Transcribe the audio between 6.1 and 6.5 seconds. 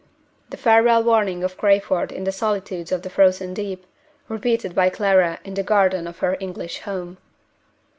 her